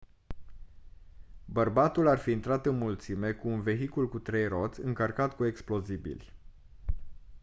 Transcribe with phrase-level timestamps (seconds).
[1.45, 6.33] bărbatul ar fi intrat în mulțime cu un vehicul cu trei roți încărcat cu explozibili